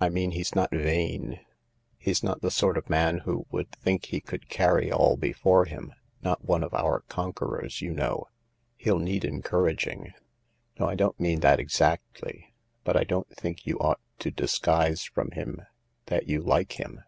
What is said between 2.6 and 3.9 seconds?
of man who would